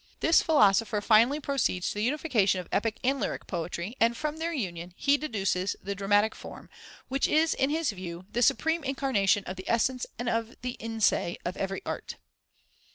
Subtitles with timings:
[0.19, 4.51] This philosopher finally proceeds to the unification of epic and lyric poetry, and from their
[4.51, 6.71] union he deduces the dramatic form,
[7.07, 11.01] which is in his view "the supreme incarnation of the essence and of the in
[11.01, 12.15] se of every art."